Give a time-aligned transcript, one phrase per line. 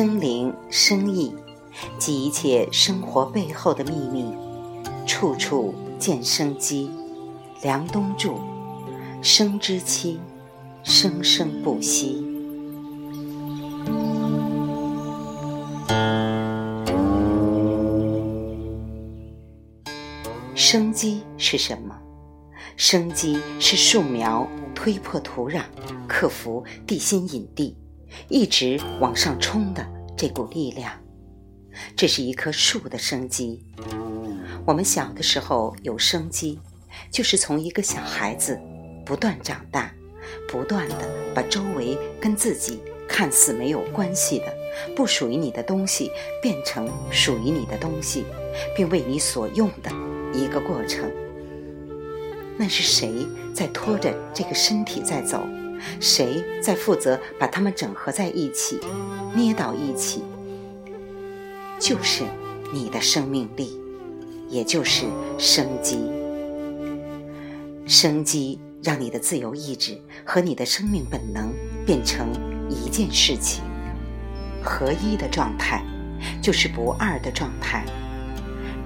[0.00, 1.34] 生、灵、生意，
[1.98, 4.32] 及一切生活背后的秘密，
[5.04, 6.88] 处处见生机。
[7.62, 8.36] 梁冬著，
[9.22, 10.20] 生之期，
[10.84, 12.24] 生生不息。
[20.54, 21.98] 生机是什么？
[22.76, 25.64] 生机是树苗推破土壤，
[26.06, 27.76] 克服地心引力，
[28.28, 29.86] 一直往上冲的
[30.16, 30.92] 这股力量。
[31.96, 33.64] 这是一棵树的生机。
[34.66, 36.58] 我们小的时候有生机，
[37.10, 38.60] 就是从一个小孩子
[39.06, 39.92] 不断长大，
[40.48, 44.46] 不断的把周围跟自己看似没有关系的、
[44.96, 46.10] 不属于你的东西，
[46.42, 48.24] 变成属于你的东西，
[48.76, 49.90] 并为你所用的
[50.34, 51.10] 一个过程。
[52.58, 55.46] 那是谁在拖着这个身体在走？
[56.00, 58.78] 谁在负责把它们整合在一起、
[59.34, 60.22] 捏到一起？
[61.78, 62.24] 就是
[62.72, 63.78] 你的生命力，
[64.48, 65.06] 也就是
[65.38, 65.98] 生机。
[67.86, 71.52] 生机让你的自由意志和你的生命本能
[71.86, 72.28] 变成
[72.68, 73.62] 一件事情，
[74.62, 75.82] 合一的状态，
[76.42, 77.84] 就是不二的状态。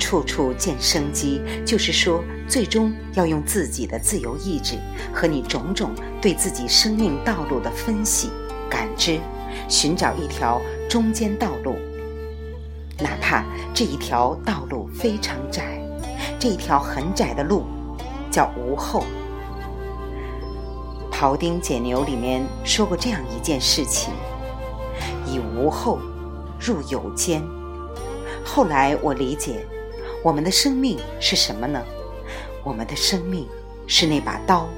[0.00, 4.76] 处处见生机，就是说，最终要用自己的自由意志
[5.12, 8.30] 和你种种对自己生命道路的分析、
[8.68, 9.20] 感知，
[9.68, 11.76] 寻找一条中间道路。
[12.98, 15.80] 哪怕这一条道路非常窄，
[16.38, 17.64] 这一条很窄的路
[18.30, 19.04] 叫无后。
[21.12, 24.12] 《庖丁解牛》里面说过这样一件事情：
[25.26, 25.98] 以无后
[26.58, 27.42] 入有间。
[28.44, 29.64] 后来我理解。
[30.22, 31.82] 我们的生命是什么呢？
[32.62, 33.48] 我们的生命
[33.86, 34.68] 是那把刀。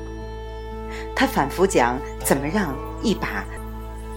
[1.16, 3.44] 他反复讲怎么让一把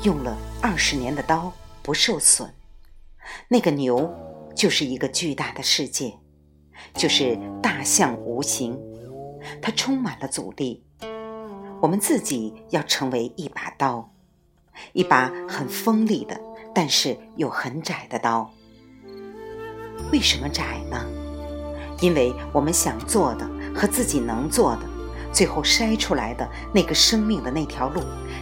[0.04, 1.52] 用了二十年的刀
[1.82, 2.54] 不受损。
[3.48, 4.14] 那个牛
[4.56, 6.14] 就是一个巨大的世界，
[6.94, 8.80] 就是大象无形，
[9.62, 10.84] 它充满了阻力。
[11.82, 14.12] 我们自己要成为一把刀，
[14.94, 16.40] 一把很锋利的，
[16.74, 18.52] 但是又很窄的刀。
[20.12, 21.06] 为什么窄呢？
[22.02, 24.82] 因为我们想做的和自己能做的，
[25.32, 28.02] 最后筛出来的那个生命的那条路，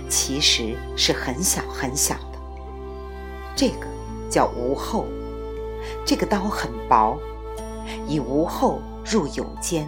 [0.10, 2.40] 其实是很小很小的。
[3.56, 3.88] 这个
[4.30, 5.06] 叫无后，
[6.04, 7.18] 这个刀很薄，
[8.08, 9.88] 以无后入有间，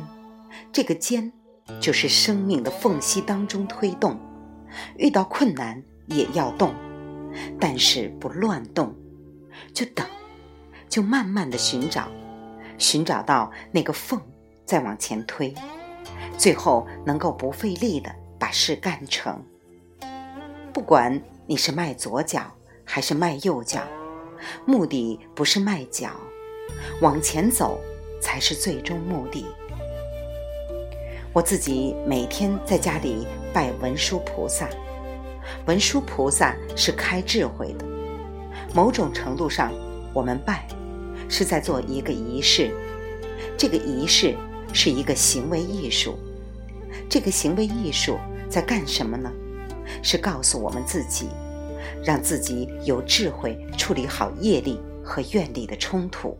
[0.71, 1.31] 这个间
[1.79, 4.19] 就是生命的缝隙当中推动，
[4.97, 6.73] 遇到困难也要动，
[7.59, 8.95] 但是不乱动，
[9.73, 10.05] 就等，
[10.89, 12.07] 就慢慢的寻找。
[12.77, 14.21] 寻找到那个缝，
[14.65, 15.53] 再往前推，
[16.37, 19.41] 最后能够不费力的把事干成。
[20.73, 22.51] 不管你是迈左脚
[22.83, 23.81] 还是迈右脚，
[24.65, 26.09] 目的不是迈脚，
[26.99, 27.79] 往前走
[28.21, 29.45] 才是最终目的。
[31.31, 34.67] 我自己每天在家里拜文殊菩萨，
[35.65, 37.85] 文殊菩萨是开智慧的。
[38.73, 39.71] 某种程度上，
[40.15, 40.65] 我们拜。
[41.27, 42.71] 是在做一个仪式，
[43.57, 44.35] 这个仪式
[44.71, 46.19] 是一个行为艺术。
[47.09, 49.31] 这个行为艺术在干什么呢？
[50.03, 51.29] 是告诉我们自己，
[52.03, 56.37] 让自己有智慧处理好业力和愿力的冲突，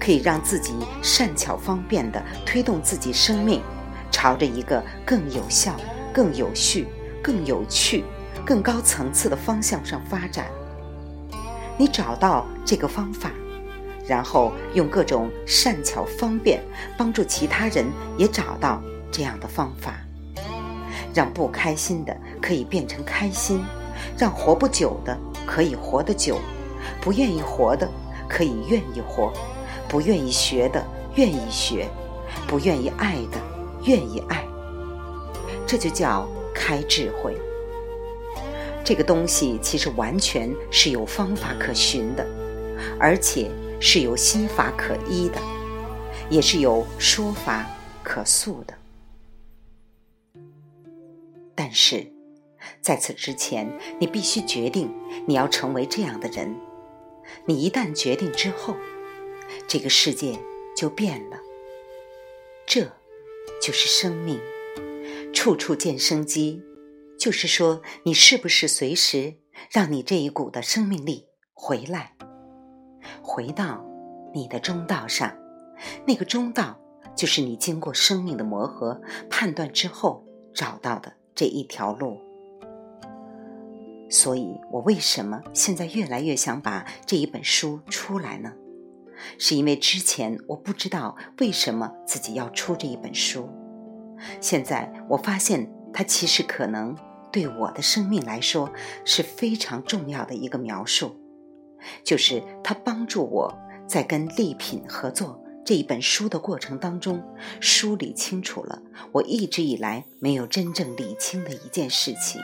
[0.00, 0.72] 可以让自己
[1.02, 3.60] 善巧方便地推动自己生命，
[4.10, 5.76] 朝着一个更有效、
[6.14, 6.86] 更有序、
[7.22, 8.04] 更有趣、
[8.44, 10.46] 更高层次的方向上发展。
[11.78, 13.30] 你找到这个方法。
[14.04, 16.60] 然后用各种善巧方便
[16.98, 17.86] 帮助其他人
[18.18, 19.94] 也找到这样的方法，
[21.14, 23.64] 让不开心的可以变成开心，
[24.18, 26.36] 让活不久的可以活得久，
[27.00, 27.88] 不愿意活的
[28.28, 29.32] 可以愿意活，
[29.88, 30.84] 不愿意学的
[31.14, 31.88] 愿意学，
[32.48, 33.38] 不愿意爱的
[33.84, 34.44] 愿意爱。
[35.64, 37.36] 这就叫开智慧。
[38.82, 42.26] 这个东西其实完全是有方法可循的，
[42.98, 43.50] 而且。
[43.84, 45.42] 是有心法可依的，
[46.30, 47.68] 也是有说法
[48.04, 48.78] 可诉的。
[51.52, 52.06] 但是，
[52.80, 53.68] 在此之前，
[53.98, 54.88] 你必须决定
[55.26, 56.54] 你要成为这样的人。
[57.44, 58.76] 你一旦决定之后，
[59.66, 60.38] 这个世界
[60.76, 61.40] 就变了。
[62.64, 62.84] 这，
[63.60, 64.38] 就是生命，
[65.34, 66.62] 处处见生机。
[67.18, 69.38] 就是说，你是不是随时
[69.72, 72.14] 让你这一股的生命力回来？
[73.20, 73.84] 回到
[74.32, 75.36] 你的中道上，
[76.06, 76.78] 那个中道
[77.14, 80.24] 就是你经过生命的磨合、判断之后
[80.54, 82.20] 找到的这一条路。
[84.08, 88.52] 所以我为什么现在越来越想把这一本书出来呢？
[89.38, 93.48] 是因为之前我不知道为什么自己要出这一本书，
[94.40, 96.96] 现在我发现它其实可能
[97.30, 98.70] 对我的生命来说
[99.04, 101.16] 是非常重要的一个描述，
[102.04, 103.52] 就是他帮助我
[103.86, 107.22] 在跟丽品合作这一本书的过程当中，
[107.60, 108.82] 梳理清楚了
[109.12, 112.40] 我一直以来没有真正理清的一件事情。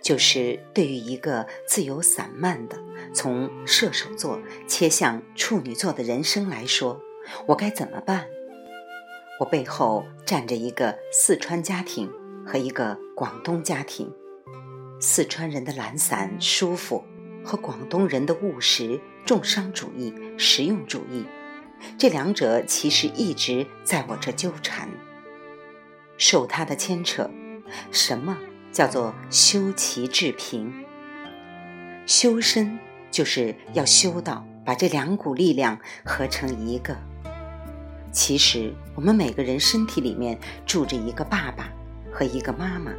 [0.00, 2.78] 就是对于一个自由散漫的
[3.12, 7.00] 从射手座切向处女座的人生来说，
[7.46, 8.26] 我该怎么办？
[9.40, 12.10] 我背后站着一个四川家庭
[12.46, 14.10] 和一个广东家庭，
[15.00, 17.04] 四川人的懒散舒服
[17.44, 21.24] 和广东人的务实重商主义实用主义，
[21.96, 24.88] 这两者其实一直在我这纠缠，
[26.16, 27.30] 受他的牵扯，
[27.90, 28.36] 什么？
[28.70, 30.84] 叫做修齐治平，
[32.06, 32.78] 修身
[33.10, 36.94] 就是要修到把这两股力量合成一个。
[38.12, 41.72] 其实我们每个人身体里面住着一个爸爸
[42.12, 42.92] 和一个妈妈，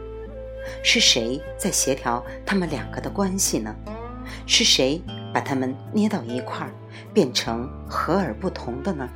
[0.83, 3.73] 是谁在协调他们两个的关系呢？
[4.49, 4.99] 是谁
[5.31, 6.73] 把它们捏到一块儿，
[7.13, 9.07] 变成和而不同的呢？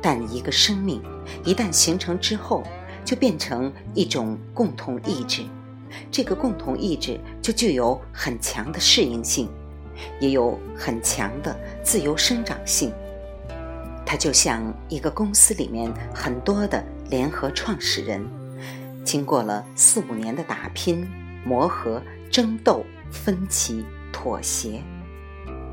[0.00, 1.02] 但一个生命
[1.44, 2.62] 一旦形成之后，
[3.04, 5.42] 就变成一种共同意志，
[6.10, 9.50] 这个共同意志就具有很强的适应性，
[10.18, 12.90] 也有很强的自由生长性。
[14.06, 18.26] 它就像一个公司里面很多的联合创始人，
[19.04, 21.06] 经过了四五年的打拼、
[21.44, 24.82] 磨合、争斗、分歧、妥协，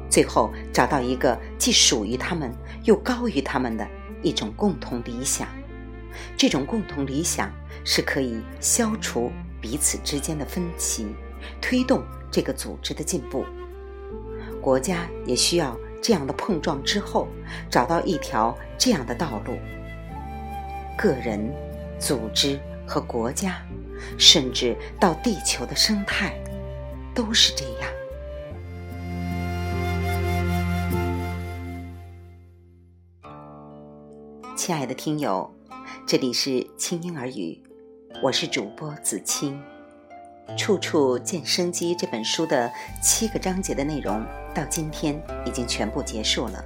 [0.10, 2.52] 最后找到一个既属于他们
[2.84, 3.88] 又高于他们的
[4.22, 5.48] 一种共同理想。
[6.38, 7.52] 这种共同理想
[7.84, 11.08] 是可以消除彼此之间的分歧，
[11.62, 12.02] 推动
[12.32, 13.46] 这个组织的进步。
[14.62, 17.28] 国家也需要这样的碰撞之后，
[17.70, 19.58] 找到一条这样的道路。
[20.98, 21.54] 个人、
[22.00, 22.58] 组织
[22.88, 23.62] 和国家，
[24.18, 26.34] 甚至到地球的生态，
[27.14, 27.90] 都是这样。
[34.56, 35.52] 亲爱的听友。
[36.08, 37.60] 这里是轻音耳语，
[38.22, 39.60] 我是主播子清。
[40.56, 42.72] 处处见生机这本书的
[43.02, 44.24] 七个章节的内容
[44.54, 46.64] 到今天已经全部结束了，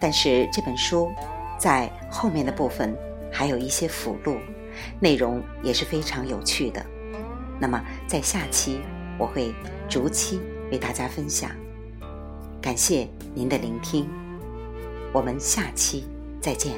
[0.00, 1.10] 但是这本书
[1.58, 2.96] 在后面的部分
[3.32, 4.38] 还有一些附录，
[5.00, 6.84] 内容也是非常有趣的。
[7.60, 8.80] 那么在下期
[9.18, 9.52] 我会
[9.88, 10.40] 逐期
[10.70, 11.50] 为大家分享。
[12.60, 14.08] 感谢您的聆听，
[15.12, 16.06] 我们下期
[16.40, 16.72] 再见。